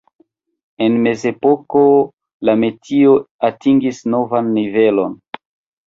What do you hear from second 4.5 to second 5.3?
nivelon.